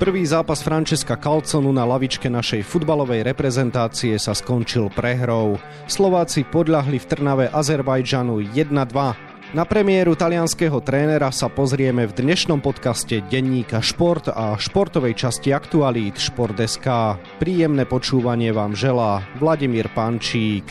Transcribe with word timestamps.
Prvý 0.00 0.24
zápas 0.24 0.64
Francesca 0.64 1.12
Calconu 1.12 1.76
na 1.76 1.84
lavičke 1.84 2.32
našej 2.32 2.64
futbalovej 2.64 3.20
reprezentácie 3.20 4.16
sa 4.16 4.32
skončil 4.32 4.88
prehrou. 4.88 5.60
Slováci 5.84 6.48
podľahli 6.48 6.96
v 6.96 7.04
Trnave 7.04 7.46
Azerbajdžanu 7.52 8.40
1-2. 8.48 9.52
Na 9.52 9.64
premiéru 9.68 10.16
talianského 10.16 10.80
trénera 10.80 11.28
sa 11.28 11.52
pozrieme 11.52 12.08
v 12.08 12.16
dnešnom 12.16 12.64
podcaste 12.64 13.20
denníka 13.28 13.84
Šport 13.84 14.32
a 14.32 14.56
športovej 14.56 15.20
časti 15.20 15.52
aktualít 15.52 16.16
Šport.sk. 16.16 17.20
Príjemné 17.36 17.84
počúvanie 17.84 18.56
vám 18.56 18.72
želá 18.72 19.20
Vladimír 19.36 19.92
Pančík. 19.92 20.64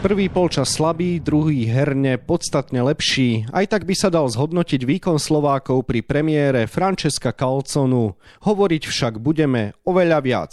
Prvý 0.00 0.32
polčas 0.32 0.72
slabý, 0.72 1.20
druhý 1.20 1.68
herne 1.68 2.16
podstatne 2.16 2.80
lepší. 2.80 3.44
Aj 3.52 3.68
tak 3.68 3.84
by 3.84 3.92
sa 3.92 4.08
dal 4.08 4.32
zhodnotiť 4.32 4.88
výkon 4.88 5.20
Slovákov 5.20 5.84
pri 5.84 6.00
premiére 6.00 6.64
Francesca 6.64 7.36
Calconu. 7.36 8.16
Hovoriť 8.40 8.82
však 8.88 9.20
budeme 9.20 9.76
oveľa 9.84 10.18
viac. 10.24 10.52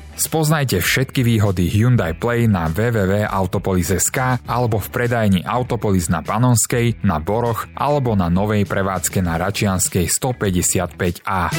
Spoznajte 0.21 0.85
všetky 0.85 1.25
výhody 1.25 1.65
Hyundai 1.65 2.13
Play 2.13 2.45
na 2.45 2.69
www.autopolis.sk 2.69 4.45
alebo 4.45 4.77
v 4.77 4.87
predajni 4.93 5.41
Autopolis 5.41 6.13
na 6.13 6.21
Panonskej, 6.21 7.01
na 7.01 7.17
Boroch 7.17 7.65
alebo 7.73 8.13
na 8.13 8.29
novej 8.29 8.69
prevádzke 8.69 9.17
na 9.25 9.41
Račianskej 9.41 10.05
155A. 10.05 11.57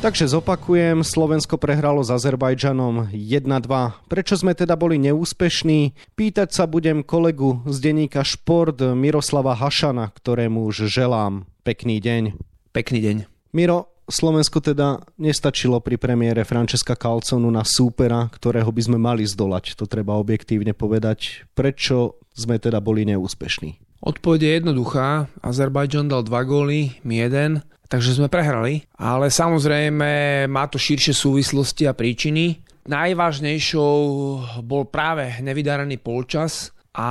Takže 0.00 0.32
zopakujem, 0.32 1.04
Slovensko 1.04 1.60
prehralo 1.60 2.00
s 2.00 2.08
Azerbajdžanom 2.08 3.12
1-2. 3.12 4.08
Prečo 4.08 4.32
sme 4.32 4.56
teda 4.56 4.80
boli 4.80 4.96
neúspešní? 4.96 5.92
Pýtať 6.16 6.56
sa 6.56 6.64
budem 6.64 7.04
kolegu 7.04 7.60
z 7.68 7.76
denníka 7.84 8.24
Šport 8.24 8.80
Miroslava 8.80 9.52
Hašana, 9.52 10.08
ktorému 10.08 10.64
už 10.72 10.88
želám 10.88 11.44
pekný 11.68 12.00
deň. 12.00 12.32
Pekný 12.72 13.04
deň. 13.04 13.16
Miro, 13.52 13.97
Slovensko 14.08 14.64
teda 14.64 15.04
nestačilo 15.20 15.84
pri 15.84 16.00
premiére 16.00 16.42
Francesca 16.48 16.96
Calconu 16.96 17.52
na 17.52 17.62
súpera, 17.62 18.24
ktorého 18.32 18.72
by 18.72 18.82
sme 18.82 18.98
mali 18.98 19.28
zdolať. 19.28 19.76
To 19.76 19.84
treba 19.84 20.16
objektívne 20.16 20.72
povedať. 20.72 21.44
Prečo 21.52 22.16
sme 22.32 22.56
teda 22.56 22.80
boli 22.80 23.04
neúspešní? 23.04 24.00
Odpoveď 24.00 24.40
je 24.40 24.52
jednoduchá. 24.64 25.28
Azerbajdžan 25.44 26.08
dal 26.08 26.24
dva 26.24 26.42
góly, 26.48 26.96
my 27.04 27.14
jeden 27.20 27.52
takže 27.88 28.20
sme 28.20 28.28
prehrali. 28.28 28.84
Ale 29.00 29.32
samozrejme 29.32 30.44
má 30.46 30.64
to 30.68 30.76
širšie 30.76 31.16
súvislosti 31.16 31.88
a 31.88 31.96
príčiny. 31.96 32.60
Najvážnejšou 32.88 33.96
bol 34.64 34.88
práve 34.88 35.40
nevydaraný 35.44 36.00
polčas 36.00 36.72
a 36.96 37.08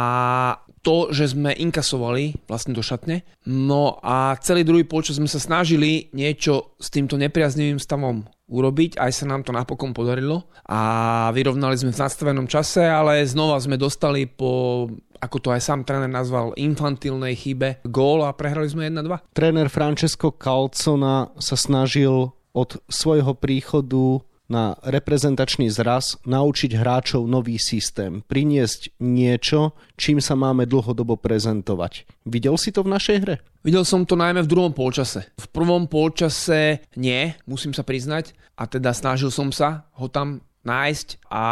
to, 0.87 1.11
že 1.11 1.35
sme 1.35 1.51
inkasovali 1.51 2.47
vlastne 2.47 2.71
do 2.71 2.79
šatne. 2.79 3.27
No 3.43 3.99
a 3.99 4.39
celý 4.39 4.63
druhý 4.63 4.87
polčas 4.87 5.19
sme 5.19 5.27
sa 5.27 5.43
snažili 5.43 6.07
niečo 6.15 6.79
s 6.79 6.87
týmto 6.87 7.19
nepriaznivým 7.19 7.75
stavom 7.75 8.23
urobiť, 8.47 8.95
aj 8.95 9.11
sa 9.11 9.25
nám 9.27 9.43
to 9.43 9.51
napokon 9.51 9.91
podarilo 9.91 10.47
a 10.63 11.27
vyrovnali 11.35 11.75
sme 11.75 11.91
v 11.91 11.99
nastavenom 11.99 12.47
čase, 12.47 12.87
ale 12.87 13.27
znova 13.27 13.59
sme 13.59 13.75
dostali 13.75 14.23
po 14.23 14.87
ako 15.17 15.37
to 15.41 15.49
aj 15.49 15.65
sám 15.65 15.81
tréner 15.81 16.07
nazval, 16.07 16.53
infantilnej 16.55 17.33
chybe 17.33 17.81
gól 17.89 18.21
a 18.23 18.31
prehrali 18.37 18.69
sme 18.69 18.87
1-2. 18.87 19.33
Tréner 19.33 19.67
Francesco 19.67 20.29
Calcona 20.29 21.33
sa 21.41 21.57
snažil 21.57 22.31
od 22.53 22.69
svojho 22.89 23.33
príchodu 23.37 24.21
na 24.47 24.79
reprezentačný 24.83 25.67
zraz 25.67 26.15
naučiť 26.23 26.75
hráčov 26.75 27.27
nový 27.27 27.59
systém, 27.59 28.23
priniesť 28.23 28.95
niečo, 29.03 29.75
čím 29.99 30.23
sa 30.23 30.39
máme 30.39 30.63
dlhodobo 30.67 31.19
prezentovať. 31.19 32.07
Videl 32.23 32.55
si 32.55 32.71
to 32.71 32.83
v 32.83 32.91
našej 32.95 33.17
hre? 33.23 33.35
Videl 33.63 33.83
som 33.83 34.07
to 34.07 34.15
najmä 34.15 34.43
v 34.43 34.51
druhom 34.51 34.71
polčase. 34.71 35.27
V 35.35 35.47
prvom 35.51 35.91
polčase 35.91 36.87
nie, 36.95 37.35
musím 37.43 37.75
sa 37.75 37.83
priznať, 37.83 38.31
a 38.55 38.65
teda 38.65 38.95
snažil 38.95 39.29
som 39.29 39.51
sa 39.51 39.85
ho 39.99 40.07
tam 40.07 40.41
nájsť 40.67 41.31
a 41.31 41.45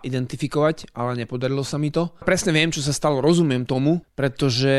identifikovať, 0.00 0.96
ale 0.96 1.20
nepodarilo 1.20 1.60
sa 1.60 1.76
mi 1.76 1.92
to. 1.92 2.08
Presne 2.24 2.56
viem, 2.56 2.72
čo 2.72 2.80
sa 2.80 2.96
stalo, 2.96 3.20
rozumiem 3.20 3.68
tomu, 3.68 4.00
pretože 4.16 4.72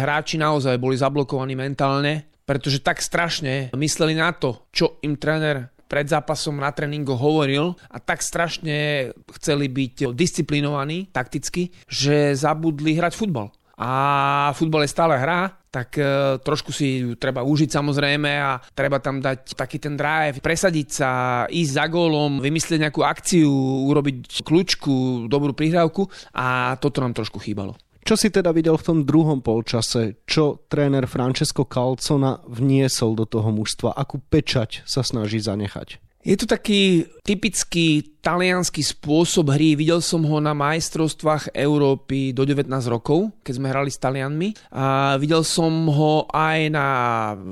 hráči 0.00 0.40
naozaj 0.40 0.80
boli 0.80 0.96
zablokovaní 0.96 1.52
mentálne, 1.52 2.24
pretože 2.48 2.80
tak 2.80 3.04
strašne 3.04 3.68
mysleli 3.76 4.16
na 4.16 4.32
to, 4.32 4.64
čo 4.72 4.96
im 5.04 5.20
tréner 5.20 5.68
pred 5.88 6.06
zápasom 6.06 6.60
na 6.60 6.70
tréningu 6.70 7.16
hovoril 7.16 7.74
a 7.88 7.96
tak 7.98 8.20
strašne 8.20 9.10
chceli 9.40 9.66
byť 9.72 10.12
disciplinovaní 10.12 11.08
takticky, 11.10 11.72
že 11.88 12.36
zabudli 12.36 12.94
hrať 12.94 13.16
futbal. 13.16 13.48
A 13.78 14.50
futbal 14.54 14.84
je 14.84 14.94
stále 14.94 15.16
hra 15.16 15.58
tak 15.68 16.00
e, 16.00 16.02
trošku 16.40 16.72
si 16.72 17.04
ju 17.04 17.14
treba 17.20 17.44
užiť 17.44 17.68
samozrejme 17.68 18.30
a 18.40 18.56
treba 18.72 18.98
tam 18.98 19.20
dať 19.20 19.52
taký 19.52 19.76
ten 19.76 19.94
drive, 19.94 20.40
presadiť 20.40 20.88
sa, 20.88 21.10
ísť 21.46 21.72
za 21.76 21.84
gólom, 21.92 22.40
vymyslieť 22.40 22.88
nejakú 22.88 23.04
akciu, 23.04 23.52
urobiť 23.92 24.42
kľúčku, 24.42 25.28
dobrú 25.28 25.52
prihrávku 25.52 26.08
a 26.32 26.76
toto 26.80 27.04
nám 27.04 27.12
trošku 27.12 27.38
chýbalo. 27.38 27.76
Čo 28.08 28.16
si 28.16 28.32
teda 28.32 28.56
videl 28.56 28.72
v 28.80 28.86
tom 28.88 28.98
druhom 29.04 29.44
polčase? 29.44 30.24
Čo 30.24 30.64
tréner 30.64 31.04
Francesco 31.04 31.68
Calcona 31.68 32.40
vniesol 32.48 33.12
do 33.12 33.28
toho 33.28 33.52
mužstva? 33.52 33.92
Akú 33.92 34.16
pečať 34.16 34.80
sa 34.88 35.04
snaží 35.04 35.36
zanechať? 35.44 36.00
Je 36.24 36.32
to 36.40 36.48
taký 36.48 37.04
typický 37.20 38.16
talianský 38.24 38.80
spôsob 38.80 39.52
hry. 39.52 39.76
Videl 39.76 40.00
som 40.00 40.24
ho 40.24 40.40
na 40.40 40.56
majstrovstvách 40.56 41.52
Európy 41.52 42.32
do 42.32 42.48
19 42.48 42.72
rokov, 42.88 43.28
keď 43.44 43.52
sme 43.60 43.68
hrali 43.68 43.92
s 43.92 44.00
Talianmi. 44.00 44.72
A 44.72 45.20
videl 45.20 45.44
som 45.44 45.68
ho 45.92 46.24
aj 46.32 46.58
na 46.72 46.88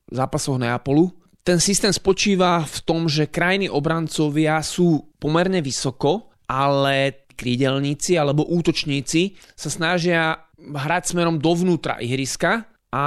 zápasoch 0.09 0.57
Neapolu. 0.57 1.13
Ten 1.45 1.61
systém 1.61 1.93
spočíva 1.93 2.65
v 2.65 2.79
tom, 2.81 3.13
že 3.13 3.29
krajní 3.29 3.69
obrancovia 3.69 4.65
sú 4.65 5.05
pomerne 5.21 5.61
vysoko, 5.61 6.33
ale 6.49 7.26
krídelníci 7.37 8.17
alebo 8.17 8.49
útočníci 8.49 9.37
sa 9.53 9.69
snažia 9.69 10.41
hrať 10.57 11.13
smerom 11.13 11.37
dovnútra 11.37 12.01
ihriska 12.01 12.65
a 12.91 13.05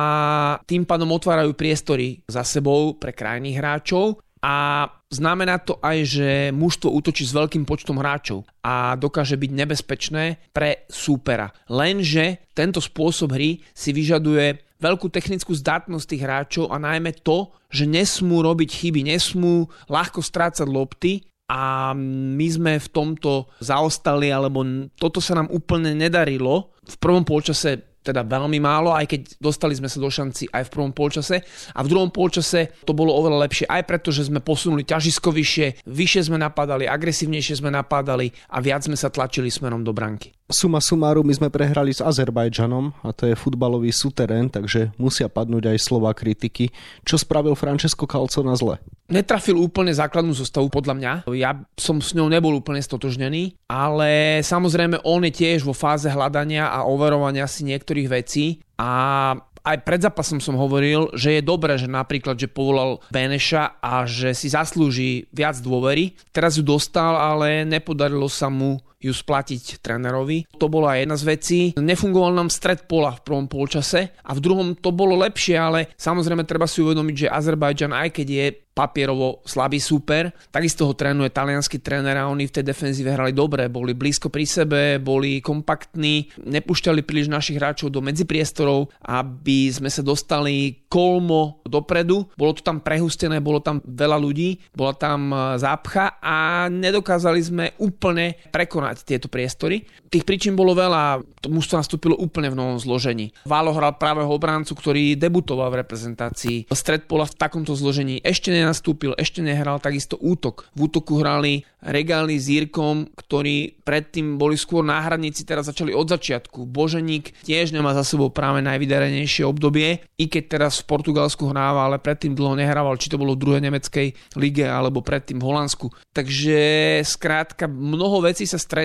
tým 0.70 0.86
pádom 0.86 1.10
otvárajú 1.18 1.58
priestory 1.58 2.22
za 2.30 2.46
sebou 2.46 2.94
pre 2.96 3.10
krajných 3.10 3.58
hráčov 3.58 4.22
a 4.40 4.88
znamená 5.12 5.60
to 5.60 5.76
aj, 5.84 5.98
že 6.08 6.30
mužstvo 6.56 6.88
útočí 6.96 7.28
s 7.28 7.36
veľkým 7.36 7.68
počtom 7.68 8.00
hráčov 8.00 8.48
a 8.64 8.96
dokáže 8.96 9.36
byť 9.36 9.52
nebezpečné 9.52 10.54
pre 10.56 10.88
súpera. 10.88 11.52
Lenže 11.68 12.48
tento 12.56 12.80
spôsob 12.80 13.36
hry 13.36 13.60
si 13.76 13.92
vyžaduje 13.92 14.64
veľkú 14.80 15.12
technickú 15.12 15.52
zdatnosť 15.52 16.06
tých 16.08 16.24
hráčov 16.24 16.66
a 16.72 16.80
najmä 16.80 17.20
to, 17.20 17.52
že 17.68 17.84
nesmú 17.84 18.40
robiť 18.40 18.70
chyby, 18.72 19.12
nesmú 19.12 19.68
ľahko 19.92 20.24
strácať 20.24 20.66
lopty 20.66 21.28
a 21.50 21.98
my 21.98 22.48
sme 22.48 22.78
v 22.78 22.88
tomto 22.94 23.50
zaostali, 23.58 24.30
alebo 24.30 24.62
toto 24.94 25.18
sa 25.18 25.34
nám 25.34 25.50
úplne 25.50 25.98
nedarilo. 25.98 26.78
V 26.86 26.96
prvom 27.02 27.26
polčase 27.26 27.90
teda 28.00 28.24
veľmi 28.24 28.64
málo, 28.64 28.96
aj 28.96 29.06
keď 29.12 29.22
dostali 29.38 29.76
sme 29.76 29.92
sa 29.92 30.00
do 30.00 30.08
šanci 30.08 30.48
aj 30.50 30.66
v 30.66 30.74
prvom 30.74 30.94
polčase. 30.96 31.44
A 31.76 31.80
v 31.84 31.92
druhom 31.92 32.10
polčase 32.10 32.74
to 32.88 32.96
bolo 32.96 33.12
oveľa 33.12 33.46
lepšie, 33.46 33.68
aj 33.68 33.84
preto, 33.86 34.10
že 34.10 34.26
sme 34.26 34.40
posunuli 34.40 34.88
ťažisko 34.88 35.30
vyššie, 35.30 35.84
vyššie 35.86 36.32
sme 36.32 36.40
napadali, 36.40 36.88
agresívnejšie 36.88 37.60
sme 37.60 37.70
napadali 37.70 38.32
a 38.56 38.64
viac 38.64 38.88
sme 38.88 38.96
sa 38.96 39.12
tlačili 39.12 39.52
smerom 39.52 39.84
do 39.84 39.92
branky. 39.92 40.39
Suma 40.50 40.82
sumáru 40.82 41.22
my 41.22 41.30
sme 41.30 41.54
prehrali 41.54 41.94
s 41.94 42.02
Azerbajdžanom 42.02 43.06
a 43.06 43.14
to 43.14 43.30
je 43.30 43.38
futbalový 43.38 43.94
suterén, 43.94 44.50
takže 44.50 44.90
musia 44.98 45.30
padnúť 45.30 45.70
aj 45.70 45.78
slova 45.78 46.10
kritiky. 46.18 46.74
Čo 47.06 47.22
spravil 47.22 47.54
Francesco 47.54 48.10
Calco 48.10 48.42
na 48.42 48.58
zle? 48.58 48.82
Netrafil 49.14 49.54
úplne 49.62 49.94
základnú 49.94 50.34
zostavu 50.34 50.74
podľa 50.74 50.94
mňa. 50.98 51.12
Ja 51.38 51.54
som 51.78 52.02
s 52.02 52.18
ňou 52.18 52.34
nebol 52.34 52.58
úplne 52.58 52.82
stotožnený, 52.82 53.62
ale 53.70 54.42
samozrejme 54.42 55.06
on 55.06 55.22
je 55.30 55.38
tiež 55.38 55.62
vo 55.62 55.78
fáze 55.78 56.10
hľadania 56.10 56.66
a 56.66 56.82
overovania 56.82 57.46
si 57.46 57.70
niektorých 57.70 58.10
vecí 58.10 58.58
a 58.82 59.38
aj 59.70 59.78
pred 59.86 60.02
zápasom 60.02 60.42
som 60.42 60.58
hovoril, 60.58 61.14
že 61.14 61.38
je 61.38 61.42
dobré, 61.46 61.78
že 61.78 61.86
napríklad, 61.86 62.42
že 62.42 62.50
povolal 62.50 63.06
Beneša 63.14 63.78
a 63.84 64.08
že 64.10 64.34
si 64.34 64.50
zaslúži 64.50 65.30
viac 65.30 65.62
dôvery. 65.62 66.18
Teraz 66.34 66.58
ju 66.58 66.66
dostal, 66.66 67.14
ale 67.14 67.70
nepodarilo 67.70 68.26
sa 68.32 68.50
mu 68.50 68.82
ju 69.00 69.16
splatiť 69.16 69.80
trénerovi. 69.80 70.46
To 70.60 70.68
bola 70.68 71.00
jedna 71.00 71.16
z 71.16 71.24
vecí. 71.24 71.60
Nefungoval 71.80 72.36
nám 72.36 72.52
stred 72.52 72.86
pola 72.86 73.16
v 73.16 73.24
prvom 73.24 73.48
polčase 73.48 74.12
a 74.20 74.32
v 74.36 74.44
druhom 74.44 74.76
to 74.76 74.92
bolo 74.92 75.16
lepšie, 75.24 75.56
ale 75.56 75.80
samozrejme 75.96 76.44
treba 76.44 76.68
si 76.68 76.84
uvedomiť, 76.84 77.16
že 77.28 77.32
Azerbajdžan, 77.32 77.96
aj 77.96 78.10
keď 78.12 78.28
je 78.28 78.46
papierovo 78.80 79.44
slabý 79.44 79.84
super. 79.84 80.32
Takisto 80.48 80.88
ho 80.88 80.96
trénuje 80.96 81.36
talianský 81.36 81.84
tréner 81.84 82.16
a 82.16 82.32
oni 82.32 82.48
v 82.48 82.56
tej 82.56 82.64
defenzíve 82.64 83.12
hrali 83.12 83.36
dobre, 83.36 83.68
boli 83.68 83.92
blízko 83.92 84.32
pri 84.32 84.48
sebe, 84.48 84.82
boli 85.04 85.44
kompaktní, 85.44 86.32
nepúšťali 86.40 87.04
príliš 87.04 87.28
našich 87.28 87.60
hráčov 87.60 87.92
do 87.92 88.00
medzipriestorov, 88.00 88.88
aby 89.04 89.68
sme 89.68 89.92
sa 89.92 90.00
dostali 90.00 90.88
kolmo 90.88 91.60
dopredu. 91.68 92.32
Bolo 92.40 92.56
to 92.56 92.64
tam 92.64 92.80
prehustené, 92.80 93.44
bolo 93.44 93.60
tam 93.60 93.84
veľa 93.84 94.16
ľudí, 94.16 94.64
bola 94.72 94.96
tam 94.96 95.30
e, 95.30 95.60
zápcha 95.60 96.18
a 96.24 96.66
nedokázali 96.72 97.42
sme 97.44 97.66
úplne 97.84 98.40
prekonať 98.50 98.89
tieto 98.98 99.28
priestory. 99.30 99.86
Tých 100.10 100.26
príčin 100.26 100.58
bolo 100.58 100.74
veľa, 100.74 101.22
to 101.42 101.54
mužstvo 101.54 101.78
nastúpilo 101.78 102.16
úplne 102.18 102.50
v 102.50 102.58
novom 102.58 102.78
zložení. 102.82 103.36
Válo 103.46 103.74
hral 103.76 103.98
pravého 104.02 104.30
obráncu, 104.30 104.74
ktorý 104.74 105.14
debutoval 105.20 105.70
v 105.70 105.80
reprezentácii. 105.86 106.58
Stred 106.70 107.06
pola 107.06 107.30
v 107.30 107.38
takomto 107.38 107.76
zložení 107.76 108.24
ešte 108.24 108.50
nenastúpil, 108.50 109.14
ešte 109.20 109.44
nehral 109.44 109.78
takisto 109.78 110.18
útok. 110.18 110.72
V 110.74 110.90
útoku 110.90 111.20
hrali 111.20 111.68
Regály 111.80 112.36
s 112.36 112.52
Jirkom, 112.52 113.08
ktorí 113.16 113.80
predtým 113.88 114.36
boli 114.36 114.60
skôr 114.60 114.84
náhradníci, 114.84 115.48
teraz 115.48 115.72
začali 115.72 115.96
od 115.96 116.12
začiatku. 116.12 116.68
Boženík 116.68 117.48
tiež 117.48 117.72
nemá 117.72 117.96
za 117.96 118.04
sebou 118.04 118.28
práve 118.28 118.60
najvydarenejšie 118.60 119.48
obdobie, 119.48 120.04
i 120.20 120.26
keď 120.28 120.60
teraz 120.60 120.84
v 120.84 120.92
Portugalsku 120.92 121.48
hráva, 121.48 121.88
ale 121.88 122.04
predtým 122.04 122.36
dlho 122.36 122.60
nehrával, 122.60 123.00
či 123.00 123.08
to 123.08 123.16
bolo 123.16 123.32
v 123.32 123.42
druhej 123.48 123.62
nemeckej 123.64 124.12
lige 124.36 124.68
alebo 124.68 125.00
predtým 125.00 125.40
v 125.40 125.48
Holandsku. 125.48 125.88
Takže 126.12 126.60
skrátka 127.08 127.72
mnoho 127.72 128.28
vecí 128.28 128.44
sa 128.44 128.60
stretlo 128.60 128.79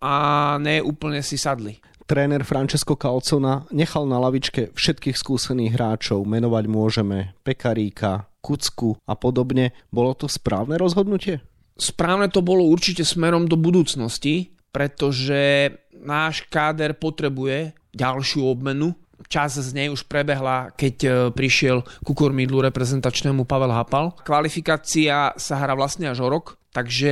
a 0.00 0.14
ne 0.56 0.80
úplne 0.80 1.20
si 1.20 1.36
sadli 1.36 1.76
tréner 2.06 2.46
Francesco 2.46 2.94
Calcona 2.94 3.66
nechal 3.74 4.06
na 4.06 4.22
lavičke 4.22 4.70
všetkých 4.72 5.18
skúsených 5.18 5.74
hráčov, 5.74 6.22
menovať 6.22 6.64
môžeme 6.70 7.34
Pekaríka, 7.42 8.30
Kucku 8.38 8.94
a 9.02 9.18
podobne. 9.18 9.74
Bolo 9.90 10.14
to 10.14 10.30
správne 10.30 10.78
rozhodnutie? 10.78 11.42
Správne 11.76 12.30
to 12.30 12.40
bolo 12.40 12.62
určite 12.62 13.02
smerom 13.02 13.50
do 13.50 13.58
budúcnosti, 13.58 14.54
pretože 14.70 15.74
náš 15.92 16.46
káder 16.46 16.94
potrebuje 16.96 17.74
ďalšiu 17.92 18.46
obmenu. 18.46 18.94
Čas 19.26 19.58
z 19.58 19.74
nej 19.74 19.90
už 19.90 20.06
prebehla, 20.06 20.70
keď 20.78 20.96
e, 21.02 21.10
prišiel 21.34 21.82
ku 22.06 22.14
kormidlu 22.14 22.62
reprezentačnému 22.62 23.42
Pavel 23.42 23.74
Hapal. 23.74 24.14
Kvalifikácia 24.22 25.34
sa 25.34 25.54
hrá 25.58 25.74
vlastne 25.74 26.06
až 26.06 26.22
o 26.22 26.30
rok, 26.30 26.62
takže 26.70 27.10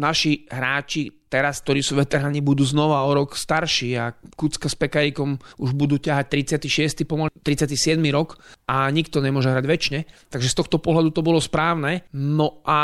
naši 0.00 0.48
hráči 0.48 1.27
teraz, 1.28 1.60
ktorí 1.62 1.84
sú 1.84 1.94
veteráni, 2.00 2.40
budú 2.40 2.64
znova 2.64 3.04
o 3.04 3.10
rok 3.12 3.36
starší 3.36 3.90
a 4.00 4.16
Kucka 4.34 4.66
s 4.66 4.76
Pekarikom 4.76 5.36
už 5.60 5.76
budú 5.76 6.00
ťahať 6.00 6.26
36. 6.58 7.04
pomaly 7.04 7.30
37. 7.44 8.00
rok 8.10 8.40
a 8.66 8.88
nikto 8.88 9.20
nemôže 9.20 9.52
hrať 9.52 9.64
väčšine. 9.64 10.00
Takže 10.32 10.48
z 10.48 10.58
tohto 10.58 10.80
pohľadu 10.80 11.12
to 11.12 11.22
bolo 11.22 11.38
správne. 11.38 12.08
No 12.16 12.64
a 12.64 12.80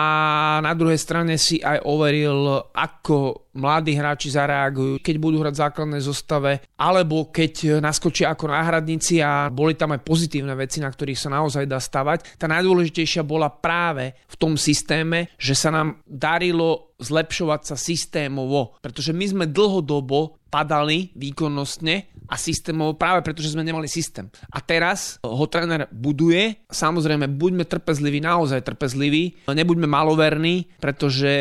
na 0.60 0.72
druhej 0.76 1.00
strane 1.00 1.40
si 1.40 1.58
aj 1.64 1.82
overil, 1.88 2.68
ako 2.76 3.44
mladí 3.54 3.94
hráči 3.94 4.34
zareagujú, 4.34 4.98
keď 4.98 5.16
budú 5.16 5.40
hrať 5.40 5.54
v 5.54 5.62
základnej 5.62 6.02
zostave, 6.02 6.52
alebo 6.74 7.30
keď 7.30 7.78
naskočia 7.78 8.34
ako 8.34 8.50
náhradníci 8.50 9.22
a 9.22 9.48
boli 9.48 9.78
tam 9.78 9.94
aj 9.94 10.02
pozitívne 10.02 10.52
veci, 10.58 10.82
na 10.82 10.90
ktorých 10.90 11.18
sa 11.18 11.30
naozaj 11.30 11.64
dá 11.64 11.78
stavať. 11.78 12.36
Tá 12.36 12.50
najdôležitejšia 12.50 13.22
bola 13.22 13.48
práve 13.48 14.18
v 14.26 14.36
tom 14.36 14.58
systéme, 14.58 15.30
že 15.38 15.54
sa 15.54 15.70
nám 15.70 16.02
darilo 16.02 16.93
zlepšovať 17.04 17.60
sa 17.68 17.76
systémovo, 17.76 18.80
pretože 18.80 19.12
my 19.12 19.24
sme 19.28 19.44
dlhodobo 19.44 20.40
padali 20.54 21.10
výkonnostne 21.18 22.14
a 22.30 22.38
systémovo 22.38 22.94
práve 22.94 23.26
preto, 23.26 23.42
že 23.42 23.52
sme 23.52 23.66
nemali 23.66 23.90
systém. 23.90 24.30
A 24.54 24.62
teraz 24.62 25.18
ho 25.20 25.44
tréner 25.50 25.90
buduje, 25.90 26.62
samozrejme 26.70 27.26
buďme 27.26 27.66
trpezliví, 27.66 28.22
naozaj 28.22 28.62
trpezliví, 28.62 29.50
nebuďme 29.50 29.90
maloverní, 29.90 30.78
pretože 30.78 31.32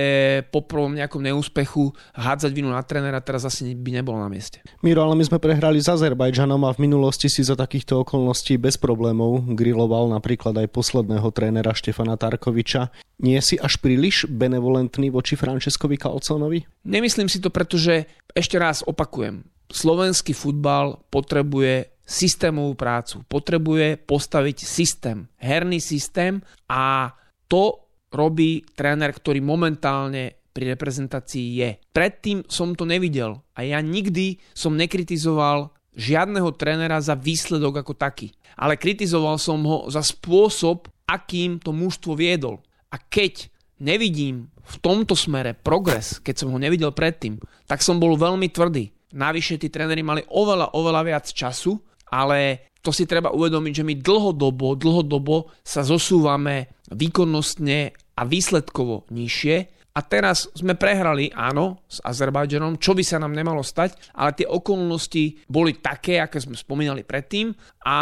po 0.49 0.65
prvom 0.65 0.97
nejakom 0.97 1.21
neúspechu 1.21 1.93
hádzať 2.17 2.51
vinu 2.51 2.73
na 2.73 2.81
trénera 2.81 3.21
teraz 3.21 3.45
asi 3.45 3.77
by 3.77 4.01
nebolo 4.01 4.17
na 4.17 4.27
mieste. 4.27 4.65
Miro, 4.81 5.05
ale 5.05 5.15
my 5.15 5.23
sme 5.23 5.37
prehrali 5.37 5.77
s 5.77 5.87
Azerbajdžanom 5.93 6.65
a 6.65 6.73
v 6.73 6.83
minulosti 6.89 7.29
si 7.29 7.45
za 7.45 7.53
takýchto 7.53 8.03
okolností 8.03 8.57
bez 8.57 8.75
problémov 8.81 9.45
griloval 9.53 10.09
napríklad 10.09 10.57
aj 10.57 10.73
posledného 10.73 11.29
trénera 11.31 11.71
Štefana 11.71 12.17
Tarkoviča. 12.17 12.89
Nie 13.23 13.39
si 13.39 13.55
až 13.55 13.79
príliš 13.79 14.27
benevolentný 14.27 15.07
voči 15.13 15.39
Franceskovi 15.39 15.95
Calconovi? 15.95 16.65
Nemyslím 16.83 17.31
si 17.31 17.39
to, 17.39 17.47
pretože 17.47 18.03
ešte 18.33 18.57
raz 18.57 18.81
opakujem, 19.03 19.43
slovenský 19.67 20.31
futbal 20.31 21.03
potrebuje 21.11 21.91
systémovú 22.07 22.79
prácu, 22.79 23.27
potrebuje 23.27 23.99
postaviť 23.99 24.63
systém, 24.63 25.27
herný 25.35 25.83
systém 25.83 26.39
a 26.71 27.11
to 27.51 27.83
robí 28.15 28.63
tréner, 28.79 29.11
ktorý 29.11 29.43
momentálne 29.43 30.39
pri 30.55 30.71
reprezentácii 30.71 31.45
je. 31.59 31.69
Predtým 31.91 32.47
som 32.47 32.71
to 32.79 32.87
nevidel 32.87 33.43
a 33.59 33.67
ja 33.67 33.83
nikdy 33.83 34.39
som 34.55 34.79
nekritizoval 34.79 35.75
žiadneho 35.91 36.55
trénera 36.55 37.03
za 37.03 37.19
výsledok 37.19 37.83
ako 37.83 37.99
taký. 37.99 38.31
Ale 38.55 38.79
kritizoval 38.79 39.35
som 39.35 39.59
ho 39.67 39.91
za 39.91 39.99
spôsob, 39.99 40.87
akým 41.09 41.59
to 41.59 41.75
mužstvo 41.75 42.15
viedol. 42.15 42.63
A 42.93 43.01
keď 43.01 43.51
nevidím 43.83 44.47
v 44.63 44.75
tomto 44.79 45.13
smere 45.13 45.51
progres, 45.51 46.23
keď 46.23 46.35
som 46.39 46.55
ho 46.55 46.57
nevidel 46.57 46.95
predtým, 46.95 47.35
tak 47.67 47.83
som 47.83 47.99
bol 47.99 48.15
veľmi 48.15 48.47
tvrdý. 48.47 48.95
Navyše 49.13 49.59
tí 49.59 49.67
tréneri 49.67 50.01
mali 50.01 50.23
oveľa, 50.25 50.73
oveľa 50.73 51.01
viac 51.03 51.25
času, 51.27 51.77
ale 52.09 52.71
to 52.79 52.95
si 52.95 53.03
treba 53.03 53.35
uvedomiť, 53.35 53.73
že 53.83 53.87
my 53.87 53.95
dlhodobo, 53.99 54.79
dlhodobo 54.79 55.51
sa 55.61 55.83
zosúvame 55.83 56.71
výkonnostne 56.89 57.93
a 58.15 58.21
výsledkovo 58.23 59.07
nižšie 59.11 59.82
a 59.93 59.99
teraz 60.01 60.49
sme 60.57 60.73
prehrali, 60.73 61.29
áno, 61.29 61.85
s 61.85 62.01
Azerbajdžanom, 62.01 62.81
čo 62.81 62.97
by 62.97 63.05
sa 63.05 63.21
nám 63.21 63.37
nemalo 63.37 63.61
stať, 63.61 63.93
ale 64.17 64.33
tie 64.33 64.49
okolnosti 64.49 65.45
boli 65.45 65.77
také, 65.77 66.17
aké 66.17 66.41
sme 66.41 66.57
spomínali 66.57 67.05
predtým 67.05 67.53
a 67.85 67.97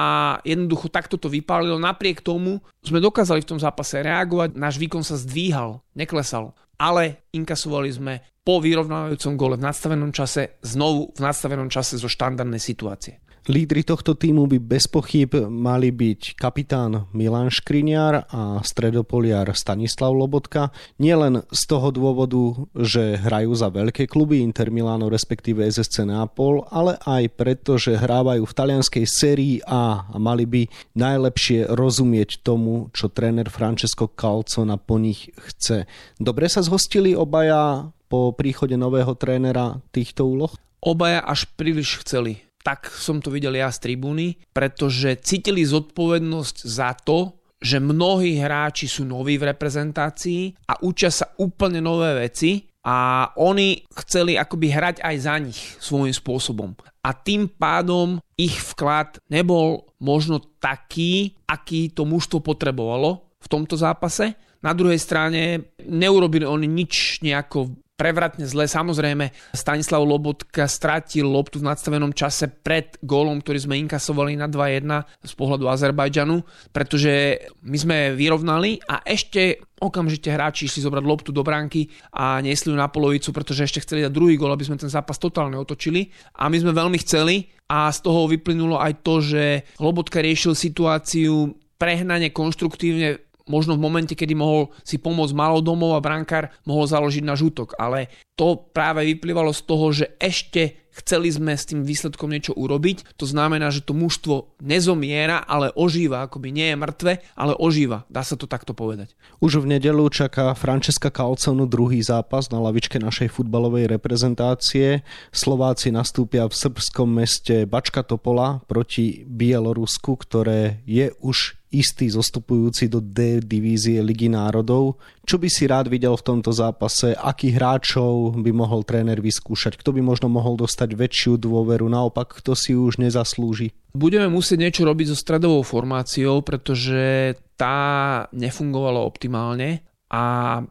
jednoducho 0.48 0.88
takto 0.88 1.20
to 1.20 1.28
vypálilo. 1.28 1.76
Napriek 1.76 2.24
tomu 2.24 2.64
sme 2.80 3.04
dokázali 3.04 3.44
v 3.44 3.50
tom 3.52 3.60
zápase 3.60 4.00
reagovať, 4.00 4.56
náš 4.56 4.80
výkon 4.80 5.04
sa 5.04 5.20
zdvíhal, 5.20 5.84
neklesal, 5.92 6.56
ale 6.80 7.28
inkasovali 7.36 7.92
sme 7.92 8.14
po 8.42 8.64
vyrovnávajúcom 8.64 9.34
gole 9.36 9.56
v 9.60 9.66
nadstavenom 9.68 10.16
čase 10.16 10.58
znovu 10.64 11.12
v 11.14 11.20
nadstavenom 11.22 11.68
čase 11.68 12.00
zo 12.00 12.08
štandardnej 12.08 12.58
situácie. 12.58 13.20
Lídry 13.50 13.82
tohto 13.82 14.14
týmu 14.14 14.46
by 14.46 14.62
bez 14.62 14.86
pochyb 14.86 15.34
mali 15.50 15.90
byť 15.90 16.38
kapitán 16.38 17.10
Milan 17.10 17.50
Škriniar 17.50 18.30
a 18.30 18.62
stredopoliar 18.62 19.50
Stanislav 19.58 20.14
Lobotka. 20.14 20.70
Nielen 21.02 21.42
z 21.50 21.62
toho 21.66 21.90
dôvodu, 21.90 22.70
že 22.78 23.18
hrajú 23.18 23.58
za 23.58 23.74
veľké 23.74 24.06
kluby 24.06 24.46
Inter 24.46 24.70
Milano 24.70 25.10
respektíve 25.10 25.66
SSC 25.66 26.06
Nápol, 26.06 26.70
ale 26.70 27.02
aj 27.02 27.34
preto, 27.34 27.82
že 27.82 27.98
hrávajú 27.98 28.46
v 28.46 28.54
talianskej 28.54 29.06
sérii 29.10 29.58
A 29.66 30.06
a 30.06 30.16
mali 30.22 30.46
by 30.46 30.62
najlepšie 30.94 31.74
rozumieť 31.74 32.46
tomu, 32.46 32.94
čo 32.94 33.10
tréner 33.10 33.50
Francesco 33.50 34.06
Calzona 34.06 34.78
po 34.78 35.02
nich 35.02 35.34
chce. 35.34 35.90
Dobre 36.22 36.46
sa 36.46 36.62
zhostili 36.62 37.18
obaja 37.18 37.90
po 38.06 38.38
príchode 38.38 38.78
nového 38.78 39.18
trénera 39.18 39.82
týchto 39.90 40.30
úloh? 40.30 40.54
Obaja 40.78 41.26
až 41.26 41.50
príliš 41.58 42.06
chceli 42.06 42.51
tak 42.62 42.90
som 42.90 43.18
to 43.20 43.34
videl 43.34 43.58
ja 43.58 43.70
z 43.74 43.90
tribúny, 43.90 44.38
pretože 44.54 45.18
cítili 45.22 45.66
zodpovednosť 45.66 46.58
za 46.66 46.94
to, 46.94 47.42
že 47.62 47.78
mnohí 47.78 48.42
hráči 48.42 48.90
sú 48.90 49.06
noví 49.06 49.38
v 49.38 49.54
reprezentácii 49.54 50.66
a 50.66 50.82
učia 50.82 51.14
sa 51.14 51.30
úplne 51.38 51.78
nové 51.78 52.26
veci 52.26 52.66
a 52.82 53.30
oni 53.38 53.86
chceli 54.02 54.34
akoby 54.34 54.68
hrať 54.74 54.96
aj 55.06 55.16
za 55.22 55.36
nich 55.38 55.60
svojím 55.78 56.14
spôsobom. 56.14 56.74
A 57.06 57.14
tým 57.14 57.46
pádom 57.46 58.18
ich 58.34 58.58
vklad 58.74 59.22
nebol 59.30 59.86
možno 60.02 60.42
taký, 60.58 61.38
aký 61.46 61.94
to 61.94 62.10
mužstvo 62.10 62.42
potrebovalo 62.42 63.30
v 63.38 63.48
tomto 63.50 63.78
zápase. 63.78 64.34
Na 64.62 64.74
druhej 64.74 64.98
strane 64.98 65.74
neurobili 65.86 66.46
oni 66.46 66.66
nič 66.66 67.22
nejako 67.26 67.74
prevratne 68.02 68.50
zle. 68.50 68.66
Samozrejme, 68.66 69.54
Stanislav 69.54 70.02
Lobotka 70.02 70.66
stratil 70.66 71.30
loptu 71.30 71.62
v 71.62 71.70
nadstavenom 71.70 72.18
čase 72.18 72.50
pred 72.50 72.98
gólom, 73.06 73.46
ktorý 73.46 73.70
sme 73.70 73.78
inkasovali 73.78 74.34
na 74.34 74.50
2-1 74.50 75.06
z 75.22 75.34
pohľadu 75.38 75.70
Azerbajdžanu, 75.70 76.42
pretože 76.74 77.46
my 77.62 77.78
sme 77.78 77.98
vyrovnali 78.18 78.82
a 78.90 79.06
ešte 79.06 79.62
okamžite 79.78 80.34
hráči 80.34 80.66
išli 80.66 80.86
zobrať 80.86 81.04
loptu 81.06 81.30
do 81.30 81.46
bránky 81.46 81.90
a 82.14 82.42
niesli 82.42 82.74
ju 82.74 82.78
na 82.78 82.90
polovicu, 82.90 83.30
pretože 83.34 83.66
ešte 83.70 83.82
chceli 83.86 84.06
dať 84.06 84.14
druhý 84.14 84.38
gól, 84.38 84.54
aby 84.54 84.66
sme 84.66 84.82
ten 84.82 84.90
zápas 84.90 85.22
totálne 85.22 85.58
otočili. 85.58 86.10
A 86.38 86.50
my 86.50 86.58
sme 86.58 86.74
veľmi 86.74 86.98
chceli 87.02 87.50
a 87.70 87.90
z 87.90 88.00
toho 88.02 88.26
vyplynulo 88.30 88.82
aj 88.82 89.02
to, 89.06 89.22
že 89.22 89.66
Lobotka 89.82 90.22
riešil 90.22 90.58
situáciu 90.58 91.54
prehnane 91.82 92.30
konštruktívne 92.30 93.31
možno 93.52 93.76
v 93.76 93.84
momente, 93.84 94.16
kedy 94.16 94.32
mohol 94.32 94.72
si 94.88 94.96
pomôcť 94.96 95.36
malou 95.36 95.60
domov 95.60 96.00
a 96.00 96.04
brankár 96.04 96.56
mohol 96.64 96.88
založiť 96.88 97.28
na 97.28 97.36
žútok. 97.36 97.76
Ale 97.76 98.08
to 98.42 98.58
práve 98.74 99.06
vyplývalo 99.06 99.54
z 99.54 99.62
toho, 99.70 99.86
že 99.94 100.18
ešte 100.18 100.82
chceli 100.98 101.30
sme 101.30 101.54
s 101.54 101.70
tým 101.70 101.86
výsledkom 101.86 102.34
niečo 102.34 102.58
urobiť. 102.58 103.14
To 103.22 103.30
znamená, 103.30 103.70
že 103.70 103.86
to 103.86 103.94
mužstvo 103.94 104.58
nezomiera, 104.66 105.46
ale 105.46 105.70
ožíva, 105.78 106.26
akoby 106.26 106.50
nie 106.50 106.74
je 106.74 106.82
mŕtve, 106.82 107.14
ale 107.38 107.54
ožíva. 107.54 108.04
Dá 108.10 108.26
sa 108.26 108.34
to 108.34 108.50
takto 108.50 108.74
povedať. 108.74 109.14
Už 109.38 109.62
v 109.62 109.78
nedelu 109.78 110.02
čaká 110.10 110.58
Francesca 110.58 111.14
Calconu 111.14 111.70
druhý 111.70 112.02
zápas 112.02 112.50
na 112.50 112.58
lavičke 112.58 112.98
našej 112.98 113.30
futbalovej 113.30 113.94
reprezentácie. 113.94 115.06
Slováci 115.30 115.94
nastúpia 115.94 116.50
v 116.50 116.58
srbskom 116.58 117.22
meste 117.22 117.70
Bačka 117.70 118.02
Topola 118.02 118.66
proti 118.66 119.22
Bielorusku, 119.22 120.18
ktoré 120.18 120.82
je 120.90 121.14
už 121.22 121.62
istý 121.72 122.12
zostupujúci 122.12 122.92
do 122.92 123.00
D 123.00 123.40
divízie 123.40 124.04
Ligy 124.04 124.28
národov. 124.28 125.00
Čo 125.24 125.40
by 125.40 125.48
si 125.48 125.64
rád 125.72 125.88
videl 125.88 126.20
v 126.20 126.28
tomto 126.28 126.52
zápase? 126.52 127.16
Akých 127.16 127.56
hráčov 127.56 128.31
by 128.40 128.56
mohol 128.56 128.88
tréner 128.88 129.20
vyskúšať? 129.20 129.76
Kto 129.76 129.92
by 129.92 130.00
možno 130.00 130.32
mohol 130.32 130.56
dostať 130.56 130.96
väčšiu 130.96 131.36
dôveru? 131.36 131.92
Naopak, 131.92 132.40
kto 132.40 132.56
si 132.56 132.72
už 132.72 133.04
nezaslúži? 133.04 133.76
Budeme 133.92 134.32
musieť 134.32 134.64
niečo 134.64 134.88
robiť 134.88 135.12
so 135.12 135.18
stredovou 135.20 135.68
formáciou, 135.68 136.40
pretože 136.48 137.36
tá 137.60 138.26
nefungovala 138.32 139.04
optimálne 139.04 139.84
a 140.12 140.22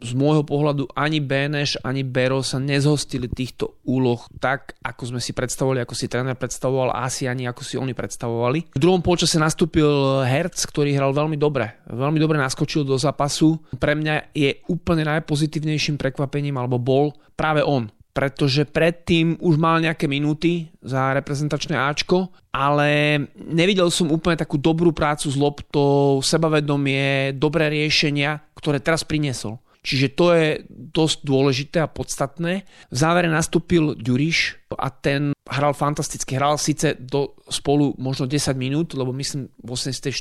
z 0.05 0.13
môjho 0.13 0.45
pohľadu 0.45 0.93
ani 0.93 1.25
Beneš, 1.25 1.81
ani 1.81 2.05
Bero 2.05 2.45
sa 2.45 2.61
nezhostili 2.61 3.25
týchto 3.25 3.81
úloh 3.89 4.21
tak, 4.37 4.77
ako 4.85 5.17
sme 5.17 5.21
si 5.25 5.33
predstavovali, 5.33 5.81
ako 5.81 5.97
si 5.97 6.13
tréner 6.13 6.37
predstavoval 6.37 6.93
a 6.93 7.09
asi 7.09 7.25
ani 7.25 7.49
ako 7.49 7.65
si 7.65 7.81
oni 7.81 7.97
predstavovali. 7.97 8.77
V 8.77 8.83
druhom 8.83 9.01
polčase 9.01 9.41
nastúpil 9.41 9.89
Herc, 10.29 10.61
ktorý 10.69 10.93
hral 10.93 11.17
veľmi 11.17 11.41
dobre. 11.41 11.81
Veľmi 11.89 12.21
dobre 12.21 12.37
naskočil 12.37 12.85
do 12.85 13.01
zápasu. 13.01 13.57
Pre 13.81 13.97
mňa 13.97 14.37
je 14.37 14.61
úplne 14.69 15.09
najpozitívnejším 15.09 15.97
prekvapením, 15.97 16.61
alebo 16.61 16.77
bol 16.77 17.17
práve 17.33 17.65
on 17.65 17.89
pretože 18.11 18.67
predtým 18.67 19.39
už 19.39 19.55
mal 19.57 19.79
nejaké 19.79 20.11
minúty 20.11 20.69
za 20.83 21.15
reprezentačné 21.15 21.79
Ačko, 21.79 22.35
ale 22.51 23.23
nevidel 23.39 23.87
som 23.95 24.11
úplne 24.11 24.35
takú 24.35 24.59
dobrú 24.59 24.91
prácu 24.91 25.31
s 25.31 25.39
loptou, 25.39 26.19
sebavedomie, 26.19 27.39
dobré 27.39 27.71
riešenia, 27.71 28.50
ktoré 28.61 28.79
teraz 28.85 29.03
priniesol. 29.03 29.59
Čiže 29.81 30.13
to 30.13 30.37
je 30.37 30.49
dosť 30.69 31.25
dôležité 31.25 31.81
a 31.81 31.89
podstatné. 31.89 32.69
V 32.93 32.97
závere 32.97 33.33
nastúpil 33.33 33.97
Ďuriš 33.97 34.69
a 34.77 34.93
ten 34.93 35.33
hral 35.49 35.73
fantasticky. 35.73 36.37
Hral 36.37 36.61
síce 36.61 37.01
do 37.01 37.33
spolu 37.49 37.97
možno 37.97 38.29
10 38.29 38.55
minút, 38.61 38.93
lebo 38.93 39.11
myslím 39.17 39.49
v 39.57 39.69
84. 39.73 40.13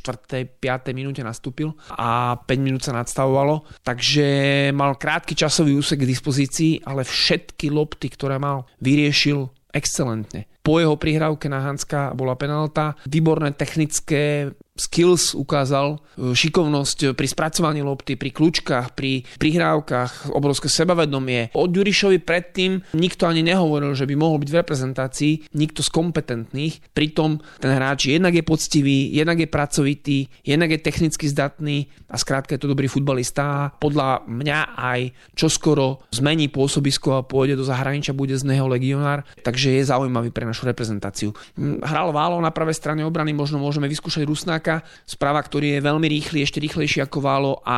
5. 0.63 0.95
minúte 0.95 1.19
nastúpil 1.19 1.75
a 1.91 2.39
5 2.39 2.47
minút 2.63 2.87
sa 2.87 2.95
nadstavovalo. 2.95 3.67
Takže 3.83 4.25
mal 4.71 4.95
krátky 4.95 5.35
časový 5.35 5.75
úsek 5.75 6.07
k 6.07 6.09
dispozícii, 6.09 6.87
ale 6.87 7.03
všetky 7.03 7.67
lopty, 7.67 8.07
ktoré 8.07 8.39
mal, 8.39 8.63
vyriešil 8.79 9.51
excelentne. 9.75 10.49
Po 10.63 10.81
jeho 10.81 10.97
prihrávke 10.97 11.51
na 11.51 11.61
Hanska 11.61 12.13
bola 12.15 12.33
penalta. 12.39 12.97
Výborné 13.05 13.53
technické 13.53 14.49
skills 14.79 15.35
ukázal, 15.35 15.99
e, 16.15 16.31
šikovnosť 16.33 17.13
pri 17.13 17.27
spracovaní 17.27 17.83
lopty, 17.83 18.15
pri 18.15 18.31
kľúčkach, 18.31 18.95
pri 18.95 19.27
prihrávkach, 19.37 20.31
obrovské 20.31 20.71
sebavedomie. 20.71 21.51
O 21.53 21.67
Ďurišovi 21.67 22.23
predtým 22.23 22.81
nikto 22.95 23.27
ani 23.27 23.43
nehovoril, 23.43 23.91
že 23.93 24.07
by 24.07 24.15
mohol 24.15 24.39
byť 24.39 24.49
v 24.49 24.59
reprezentácii, 24.63 25.33
nikto 25.53 25.83
z 25.83 25.89
kompetentných. 25.91 26.95
Pritom 26.95 27.43
ten 27.59 27.71
hráč 27.75 28.09
jednak 28.09 28.33
je 28.33 28.43
poctivý, 28.43 29.11
jednak 29.11 29.43
je 29.43 29.49
pracovitý, 29.51 30.17
jednak 30.47 30.71
je 30.71 30.79
technicky 30.79 31.27
zdatný 31.27 31.91
a 32.07 32.15
skrátka 32.15 32.55
je 32.55 32.63
to 32.63 32.71
dobrý 32.71 32.87
futbalista. 32.87 33.75
Podľa 33.77 34.25
mňa 34.25 34.59
aj 34.79 34.99
čoskoro 35.35 36.07
zmení 36.15 36.47
pôsobisko 36.47 37.19
a 37.19 37.25
pôjde 37.25 37.59
do 37.59 37.65
zahraničia, 37.67 38.15
bude 38.15 38.37
z 38.37 38.47
neho 38.47 38.65
legionár, 38.65 39.27
takže 39.43 39.75
je 39.75 39.89
zaujímavý 39.89 40.31
pre 40.31 40.47
našu 40.47 40.69
reprezentáciu. 40.69 41.35
Hm, 41.57 41.83
hral 41.83 42.09
Válo 42.09 42.41
na 42.41 42.49
pravej 42.49 42.77
strane 42.77 43.01
obrany, 43.05 43.35
možno 43.35 43.61
môžeme 43.61 43.85
vyskúšať 43.85 44.25
Rusnáka, 44.25 44.68
Správa, 44.69 45.29
Správa, 45.29 45.45
ktorý 45.45 45.77
je 45.77 45.85
veľmi 45.85 46.07
rýchly, 46.09 46.41
ešte 46.41 46.57
rýchlejší 46.57 47.05
ako 47.05 47.21
Válo 47.21 47.53
a 47.61 47.77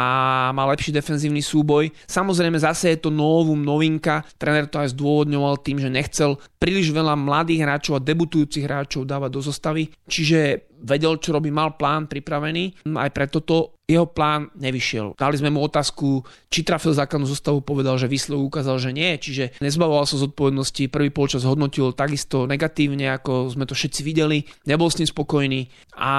má 0.56 0.64
lepší 0.72 0.96
defenzívny 0.96 1.44
súboj. 1.44 1.92
Samozrejme 2.08 2.56
zase 2.56 2.96
je 2.96 3.04
to 3.04 3.12
novú 3.12 3.60
novinka, 3.60 4.24
tréner 4.40 4.72
to 4.72 4.80
aj 4.80 4.96
zdôvodňoval 4.96 5.60
tým, 5.60 5.84
že 5.84 5.92
nechcel 5.92 6.40
príliš 6.56 6.96
veľa 6.96 7.20
mladých 7.20 7.68
hráčov 7.68 8.00
a 8.00 8.06
debutujúcich 8.08 8.64
hráčov 8.64 9.04
dávať 9.04 9.30
do 9.36 9.42
zostavy, 9.44 9.84
čiže 10.08 10.71
vedel, 10.82 11.22
čo 11.22 11.32
robí, 11.32 11.54
mal 11.54 11.78
plán 11.78 12.10
pripravený. 12.10 12.92
Aj 12.98 13.10
preto 13.14 13.42
to 13.46 13.82
jeho 13.92 14.08
plán 14.08 14.48
nevyšiel. 14.56 15.20
Dali 15.20 15.36
sme 15.36 15.52
mu 15.52 15.60
otázku, 15.68 16.24
či 16.48 16.64
trafil 16.64 16.96
základnú 16.96 17.28
zostavu, 17.28 17.60
povedal, 17.60 18.00
že 18.00 18.08
výsledok 18.08 18.48
ukázal, 18.48 18.80
že 18.80 18.96
nie, 18.96 19.20
čiže 19.20 19.60
nezbavoval 19.60 20.08
sa 20.08 20.16
zodpovednosti, 20.16 20.88
prvý 20.88 21.12
polčas 21.12 21.44
hodnotil 21.44 21.92
takisto 21.92 22.48
negatívne, 22.48 23.12
ako 23.12 23.52
sme 23.52 23.68
to 23.68 23.76
všetci 23.76 24.02
videli, 24.08 24.48
nebol 24.64 24.88
s 24.88 25.04
ním 25.04 25.12
spokojný 25.12 25.68
a 26.00 26.14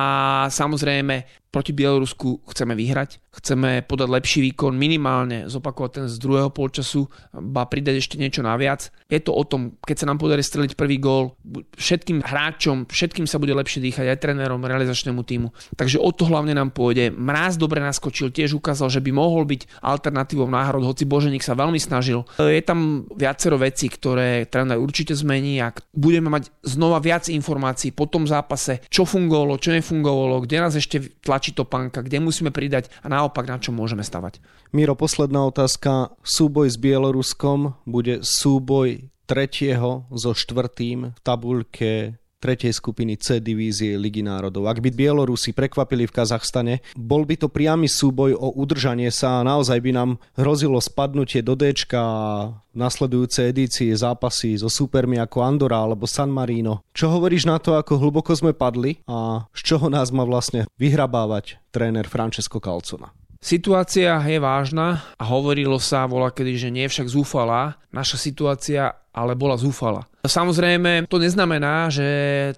samozrejme 0.52 1.42
proti 1.52 1.76
Bielorusku 1.76 2.49
chceme 2.49 2.73
vyhrať, 2.73 3.21
chceme 3.28 3.85
podať 3.85 4.09
lepší 4.09 4.40
výkon, 4.49 4.73
minimálne 4.73 5.52
zopakovať 5.52 5.90
ten 5.92 6.06
z 6.09 6.16
druhého 6.16 6.49
polčasu, 6.49 7.12
ba 7.37 7.68
pridať 7.68 8.00
ešte 8.00 8.16
niečo 8.16 8.40
naviac. 8.40 8.88
Je 9.12 9.21
to 9.21 9.37
o 9.37 9.44
tom, 9.44 9.76
keď 9.85 9.97
sa 10.00 10.09
nám 10.09 10.16
podarí 10.16 10.40
streliť 10.40 10.73
prvý 10.73 10.97
gól, 10.97 11.37
všetkým 11.76 12.25
hráčom, 12.25 12.88
všetkým 12.88 13.28
sa 13.28 13.37
bude 13.37 13.52
lepšie 13.52 13.85
dýchať, 13.85 14.09
aj 14.09 14.18
trénerom, 14.25 14.64
realizačnému 14.64 15.21
týmu. 15.28 15.52
Takže 15.76 16.00
o 16.00 16.09
to 16.16 16.25
hlavne 16.25 16.56
nám 16.56 16.73
pôjde. 16.73 17.12
Mráz 17.12 17.61
dobre 17.61 17.85
naskočil, 17.85 18.32
tiež 18.32 18.56
ukázal, 18.56 18.88
že 18.88 19.04
by 19.04 19.12
mohol 19.12 19.44
byť 19.44 19.85
alternatívou 19.85 20.49
náhrod, 20.49 20.88
hoci 20.88 21.04
Boženík 21.04 21.44
sa 21.44 21.52
veľmi 21.52 21.76
snažil. 21.76 22.25
Je 22.40 22.64
tam 22.64 23.04
viacero 23.12 23.61
vecí, 23.61 23.92
ktoré 23.92 24.49
tréner 24.49 24.80
určite 24.80 25.12
zmení 25.12 25.61
a 25.61 25.76
budeme 25.92 26.32
mať 26.32 26.49
znova 26.64 26.97
viac 26.97 27.28
informácií 27.28 27.92
po 27.92 28.09
tom 28.09 28.25
zápase, 28.25 28.80
čo 28.88 29.04
fungovalo, 29.04 29.59
čo 29.59 29.75
nefungovalo, 29.75 30.47
kde 30.47 30.56
nás 30.62 30.73
ešte 30.78 31.12
tlačí 31.21 31.42
tlačí 31.43 31.59
topánka, 31.59 32.07
kde 32.07 32.23
musíme 32.23 32.55
pridať 32.55 32.87
a 33.03 33.11
naopak 33.11 33.51
na 33.51 33.59
čo 33.59 33.75
môžeme 33.75 34.07
stavať. 34.07 34.39
Miro, 34.71 34.95
posledná 34.95 35.43
otázka. 35.43 36.15
Súboj 36.23 36.71
s 36.71 36.79
Bieloruskom 36.79 37.83
bude 37.83 38.23
súboj 38.23 39.11
tretieho 39.27 40.07
so 40.15 40.39
štvrtým 40.39 41.11
v 41.11 41.21
tabuľke 41.27 42.22
tretej 42.43 42.75
skupiny 42.75 43.15
C 43.15 43.39
divízie 43.39 43.95
Ligy 43.95 44.27
národov. 44.27 44.67
Ak 44.67 44.83
by 44.83 44.91
Bielorusi 44.91 45.55
prekvapili 45.55 46.11
v 46.11 46.15
Kazachstane, 46.19 46.75
bol 46.99 47.23
by 47.23 47.39
to 47.39 47.47
priamy 47.47 47.87
súboj 47.87 48.35
o 48.35 48.51
udržanie 48.59 49.15
sa 49.15 49.39
a 49.39 49.47
naozaj 49.47 49.79
by 49.79 49.91
nám 49.95 50.11
hrozilo 50.35 50.83
spadnutie 50.83 51.47
do 51.47 51.55
D 51.55 51.71
a 51.95 52.05
nasledujúce 52.75 53.47
edície 53.49 53.95
zápasy 53.95 54.59
so 54.59 54.67
súpermi 54.67 55.23
ako 55.23 55.47
Andora 55.47 55.79
alebo 55.79 56.11
San 56.11 56.35
Marino. 56.35 56.83
Čo 56.91 57.15
hovoríš 57.15 57.47
na 57.47 57.63
to, 57.63 57.79
ako 57.79 58.03
hlboko 58.03 58.35
sme 58.35 58.51
padli 58.51 58.99
a 59.07 59.47
z 59.55 59.61
čoho 59.63 59.87
nás 59.87 60.11
má 60.11 60.27
vlastne 60.27 60.67
vyhrabávať 60.81 61.63
tréner 61.71 62.11
Francesco 62.11 62.59
Calcona? 62.59 63.15
Situácia 63.43 64.23
je 64.23 64.39
vážna 64.39 65.03
a 65.19 65.27
hovorilo 65.27 65.83
sa 65.83 66.07
vola 66.07 66.31
kedy, 66.31 66.53
že 66.63 66.71
nie 66.71 66.87
však 66.87 67.11
zúfala. 67.11 67.75
Naša 67.91 68.15
situácia 68.15 69.01
ale 69.12 69.37
bola 69.37 69.61
zúfala. 69.61 70.09
Samozrejme, 70.25 71.04
to 71.11 71.21
neznamená, 71.21 71.92
že 71.92 72.07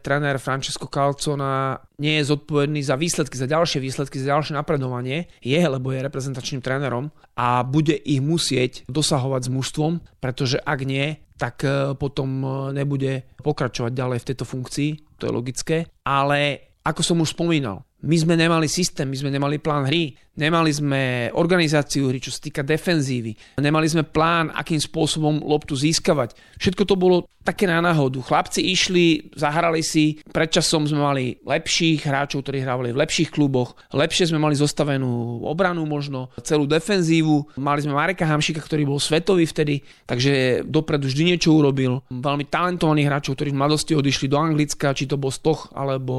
tréner 0.04 0.38
Francesco 0.38 0.86
Calcona 0.86 1.82
nie 1.98 2.22
je 2.22 2.30
zodpovedný 2.30 2.80
za 2.84 2.94
výsledky, 2.94 3.34
za 3.34 3.50
ďalšie 3.50 3.82
výsledky, 3.82 4.22
za 4.22 4.36
ďalšie 4.36 4.54
napredovanie. 4.54 5.26
Je, 5.42 5.58
lebo 5.58 5.90
je 5.90 6.04
reprezentačným 6.04 6.62
trénerom 6.62 7.10
a 7.34 7.66
bude 7.66 7.96
ich 7.98 8.22
musieť 8.22 8.86
dosahovať 8.86 9.50
s 9.50 9.52
mužstvom, 9.52 9.92
pretože 10.22 10.62
ak 10.62 10.80
nie, 10.86 11.18
tak 11.34 11.66
e, 11.66 11.98
potom 11.98 12.28
e, 12.44 12.48
nebude 12.76 13.26
pokračovať 13.42 13.90
ďalej 13.90 14.18
v 14.22 14.28
tejto 14.30 14.44
funkcii, 14.46 14.90
to 15.18 15.26
je 15.26 15.32
logické. 15.34 15.76
Ale 16.06 16.70
ako 16.84 17.00
som 17.00 17.16
už 17.24 17.32
spomínal, 17.32 17.82
my 18.04 18.16
sme 18.20 18.34
nemali 18.36 18.68
systém, 18.68 19.08
my 19.08 19.16
sme 19.16 19.32
nemali 19.32 19.56
plán 19.56 19.88
hry, 19.88 20.12
nemali 20.36 20.70
sme 20.70 21.32
organizáciu 21.32 22.12
hry, 22.12 22.20
čo 22.20 22.28
sa 22.28 22.44
týka 22.44 22.60
defenzívy, 22.60 23.56
nemali 23.56 23.88
sme 23.88 24.04
plán, 24.04 24.52
akým 24.52 24.78
spôsobom 24.78 25.40
loptu 25.40 25.72
získavať. 25.72 26.36
Všetko 26.60 26.82
to 26.84 26.94
bolo 27.00 27.24
také 27.44 27.68
na 27.68 27.84
náhodu. 27.84 28.24
Chlapci 28.24 28.64
išli, 28.64 29.36
zahrali 29.36 29.84
si, 29.84 30.16
predčasom 30.32 30.88
sme 30.88 31.04
mali 31.04 31.24
lepších 31.44 32.08
hráčov, 32.08 32.40
ktorí 32.40 32.64
hrávali 32.64 32.96
v 32.96 33.04
lepších 33.04 33.28
kluboch, 33.28 33.76
lepšie 33.92 34.32
sme 34.32 34.40
mali 34.40 34.56
zostavenú 34.56 35.44
obranu 35.44 35.84
možno, 35.84 36.32
celú 36.40 36.64
defenzívu, 36.64 37.60
mali 37.60 37.84
sme 37.84 37.92
Mareka 37.92 38.24
Hamšika, 38.24 38.64
ktorý 38.64 38.88
bol 38.88 38.96
svetový 38.96 39.44
vtedy, 39.44 39.84
takže 40.08 40.64
dopredu 40.64 41.04
vždy 41.12 41.36
niečo 41.36 41.52
urobil. 41.52 42.00
Veľmi 42.08 42.48
talentovaných 42.48 43.08
hráčov, 43.12 43.36
ktorí 43.36 43.52
v 43.52 43.60
mladosti 43.60 43.92
odišli 43.92 44.32
do 44.32 44.40
Anglicka, 44.40 44.96
či 44.96 45.04
to 45.04 45.20
bol 45.20 45.28
Stoch 45.28 45.68
alebo 45.76 46.14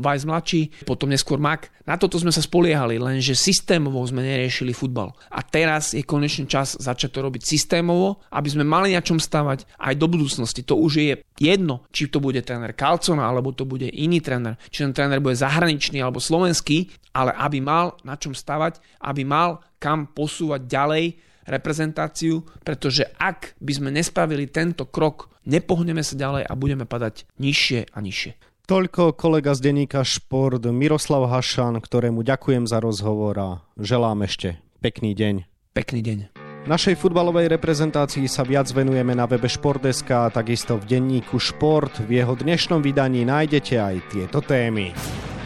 Weiss 0.00 0.24
mladší, 0.24 0.88
potom 0.88 1.12
neskôr 1.12 1.36
Mak. 1.36 1.84
Na 1.84 2.00
toto 2.00 2.16
sme 2.16 2.32
sa 2.32 2.40
spoliehali, 2.40 2.96
lenže 2.96 3.36
systémovo 3.36 4.00
sme 4.08 4.24
neriešili 4.24 4.72
futbal. 4.72 5.12
A 5.30 5.44
teraz 5.44 5.92
je 5.92 6.02
konečný 6.02 6.48
čas 6.48 6.74
začať 6.80 7.14
to 7.14 7.20
robiť 7.22 7.44
systémovo, 7.44 8.24
aby 8.32 8.48
sme 8.48 8.64
mali 8.64 8.96
na 8.96 9.04
čom 9.04 9.20
stavať 9.20 9.68
aj 9.76 9.94
do 9.94 10.06
budúcnosti. 10.08 10.45
To 10.66 10.78
už 10.78 10.92
je 11.02 11.14
jedno, 11.40 11.82
či 11.90 12.06
to 12.06 12.22
bude 12.22 12.38
tréner 12.46 12.76
Kalcona, 12.76 13.26
alebo 13.26 13.50
to 13.50 13.66
bude 13.66 13.88
iný 13.90 14.22
tréner, 14.22 14.60
či 14.70 14.86
ten 14.86 14.94
tréner 14.94 15.18
bude 15.18 15.34
zahraničný 15.34 15.98
alebo 15.98 16.22
slovenský, 16.22 16.92
ale 17.16 17.32
aby 17.34 17.58
mal 17.64 17.96
na 18.06 18.14
čom 18.14 18.36
stavať, 18.36 18.78
aby 19.02 19.26
mal 19.26 19.64
kam 19.82 20.06
posúvať 20.10 20.68
ďalej 20.68 21.04
reprezentáciu, 21.46 22.42
pretože 22.66 23.06
ak 23.16 23.54
by 23.62 23.72
sme 23.72 23.90
nespravili 23.94 24.50
tento 24.50 24.84
krok, 24.84 25.30
nepohneme 25.46 26.02
sa 26.02 26.18
ďalej 26.18 26.42
a 26.44 26.52
budeme 26.58 26.84
padať 26.84 27.24
nižšie 27.38 27.94
a 27.94 27.98
nižšie. 28.02 28.32
Toľko 28.66 29.14
kolega 29.14 29.54
z 29.54 29.70
denníka 29.70 30.02
Šport 30.02 30.66
Miroslav 30.66 31.30
Hašan, 31.30 31.78
ktorému 31.78 32.26
ďakujem 32.26 32.66
za 32.66 32.82
rozhovor 32.82 33.34
a 33.38 33.48
želám 33.78 34.26
ešte 34.26 34.58
pekný 34.82 35.14
deň. 35.14 35.46
Pekný 35.70 36.02
deň. 36.02 36.45
Našej 36.66 36.98
futbalovej 36.98 37.46
reprezentácii 37.46 38.26
sa 38.26 38.42
viac 38.42 38.66
venujeme 38.74 39.14
na 39.14 39.22
webe 39.30 39.46
Športeska 39.46 40.26
a 40.26 40.32
takisto 40.34 40.74
v 40.74 40.98
denníku 40.98 41.38
Šport. 41.38 42.02
V 42.02 42.18
jeho 42.18 42.34
dnešnom 42.34 42.82
vydaní 42.82 43.22
nájdete 43.22 43.78
aj 43.78 43.96
tieto 44.10 44.42
témy. 44.42 44.90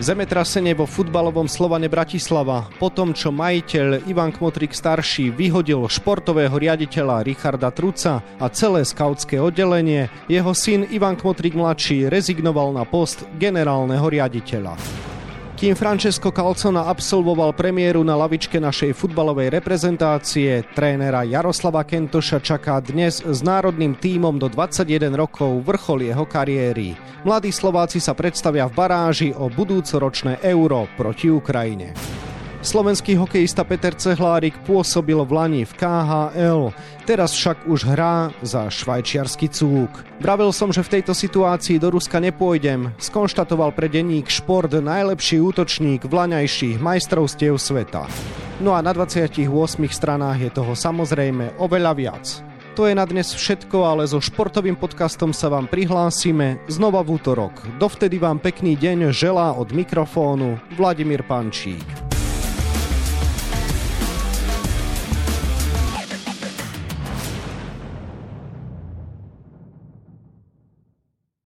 Zemetrasenie 0.00 0.72
vo 0.72 0.88
futbalovom 0.88 1.44
Slovane 1.44 1.92
Bratislava. 1.92 2.72
Po 2.80 2.88
tom, 2.88 3.12
čo 3.12 3.28
majiteľ 3.36 4.08
Ivan 4.08 4.32
Kmotrik 4.32 4.72
starší 4.72 5.28
vyhodil 5.28 5.84
športového 5.84 6.56
riaditeľa 6.56 7.20
Richarda 7.20 7.68
Truca 7.68 8.24
a 8.40 8.48
celé 8.48 8.88
skautské 8.88 9.36
oddelenie, 9.36 10.08
jeho 10.24 10.56
syn 10.56 10.88
Ivan 10.88 11.20
Kmotrik 11.20 11.52
mladší 11.52 12.08
rezignoval 12.08 12.72
na 12.72 12.88
post 12.88 13.28
generálneho 13.36 14.08
riaditeľa. 14.08 14.99
Kým 15.60 15.76
Francesco 15.76 16.32
Calcona 16.32 16.88
absolvoval 16.88 17.52
premiéru 17.52 18.00
na 18.00 18.16
lavičke 18.16 18.56
našej 18.56 18.96
futbalovej 18.96 19.52
reprezentácie, 19.60 20.64
trénera 20.72 21.20
Jaroslava 21.20 21.84
Kentoša 21.84 22.40
čaká 22.40 22.80
dnes 22.80 23.20
s 23.20 23.44
národným 23.44 23.92
tímom 23.92 24.40
do 24.40 24.48
21 24.48 25.12
rokov 25.12 25.60
vrchol 25.60 26.08
jeho 26.08 26.24
kariéry. 26.24 26.96
Mladí 27.28 27.52
Slováci 27.52 28.00
sa 28.00 28.16
predstavia 28.16 28.64
v 28.72 28.72
baráži 28.72 29.28
o 29.36 29.52
budúcoročné 29.52 30.40
euro 30.48 30.88
proti 30.96 31.28
Ukrajine. 31.28 31.92
Slovenský 32.60 33.16
hokejista 33.16 33.64
Peter 33.64 33.96
Cehlárik 33.96 34.52
pôsobil 34.68 35.16
v 35.16 35.32
Lani 35.32 35.62
v 35.64 35.72
KHL, 35.80 36.76
teraz 37.08 37.32
však 37.32 37.64
už 37.64 37.88
hrá 37.88 38.36
za 38.44 38.68
švajčiarsky 38.68 39.48
cúk. 39.48 39.88
Bravil 40.20 40.52
som, 40.52 40.68
že 40.68 40.84
v 40.84 41.00
tejto 41.00 41.16
situácii 41.16 41.80
do 41.80 41.88
Ruska 41.88 42.20
nepôjdem, 42.20 42.92
skonštatoval 43.00 43.72
pre 43.72 43.88
denník 43.88 44.28
Šport 44.28 44.76
najlepší 44.76 45.40
útočník 45.40 46.04
vlaňajších 46.04 46.76
majstrovstiev 46.76 47.56
sveta. 47.56 48.04
No 48.60 48.76
a 48.76 48.84
na 48.84 48.92
28 48.92 49.40
stranách 49.88 50.44
je 50.44 50.50
toho 50.52 50.76
samozrejme 50.76 51.56
oveľa 51.56 51.92
viac. 51.96 52.44
To 52.76 52.84
je 52.84 52.92
na 52.92 53.08
dnes 53.08 53.32
všetko, 53.32 53.88
ale 53.88 54.04
so 54.04 54.20
športovým 54.20 54.76
podcastom 54.76 55.32
sa 55.32 55.48
vám 55.48 55.64
prihlásime 55.64 56.60
znova 56.68 57.00
v 57.00 57.16
útorok. 57.16 57.56
Dovtedy 57.80 58.20
vám 58.20 58.36
pekný 58.36 58.76
deň 58.76 59.16
želá 59.16 59.56
od 59.56 59.72
mikrofónu 59.72 60.60
Vladimír 60.76 61.24
Pančík. 61.24 62.09